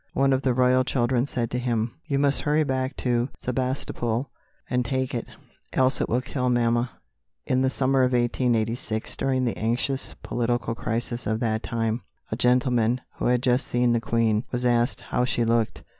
[0.13, 4.31] One of the royal children said to him, "You must hurry back to Sebastopol
[4.67, 5.27] and take it,
[5.73, 6.89] else it will kill mamma!"
[7.45, 12.01] In the summer of 1886, during the anxious political crisis of that time,
[12.31, 15.83] a gentleman, who had just seen the Queen, was asked how she looked.